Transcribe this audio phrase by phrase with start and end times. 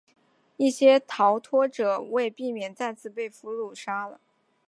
[0.57, 4.19] 一些逃脱者为避免再次被俘自杀了。